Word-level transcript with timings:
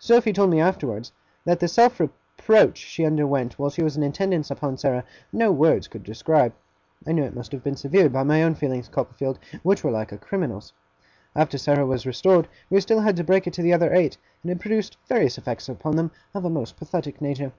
Sophy 0.00 0.32
told 0.32 0.50
me 0.50 0.58
afterwards, 0.60 1.12
that 1.44 1.60
the 1.60 1.68
self 1.68 2.00
reproach 2.00 2.76
she 2.76 3.04
underwent 3.04 3.56
while 3.56 3.70
she 3.70 3.82
was 3.84 3.96
in 3.96 4.02
attendance 4.02 4.50
upon 4.50 4.76
Sarah, 4.76 5.04
no 5.32 5.52
words 5.52 5.86
could 5.86 6.02
describe. 6.02 6.52
I 7.06 7.12
know 7.12 7.22
it 7.22 7.36
must 7.36 7.52
have 7.52 7.62
been 7.62 7.76
severe, 7.76 8.08
by 8.08 8.24
my 8.24 8.42
own 8.42 8.56
feelings, 8.56 8.88
Copperfield; 8.88 9.38
which 9.62 9.84
were 9.84 9.92
like 9.92 10.10
a 10.10 10.18
criminal's. 10.18 10.72
After 11.36 11.56
Sarah 11.56 11.86
was 11.86 12.04
restored, 12.04 12.48
we 12.68 12.80
still 12.80 13.02
had 13.02 13.14
to 13.14 13.22
break 13.22 13.46
it 13.46 13.52
to 13.52 13.62
the 13.62 13.72
other 13.72 13.94
eight; 13.94 14.16
and 14.42 14.50
it 14.50 14.58
produced 14.58 14.96
various 15.06 15.38
effects 15.38 15.68
upon 15.68 15.94
them 15.94 16.10
of 16.34 16.44
a 16.44 16.50
most 16.50 16.76
pathetic 16.76 17.20
nature. 17.20 17.52